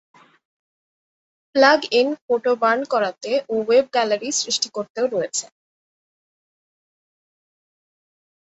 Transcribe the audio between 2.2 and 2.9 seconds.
photo burn